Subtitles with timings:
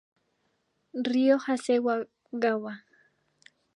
[1.05, 2.73] Ryo Hasegawa